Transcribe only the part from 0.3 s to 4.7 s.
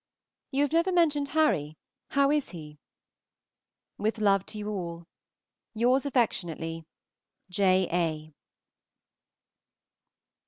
You have never mentioned Harry; how is he? With love to you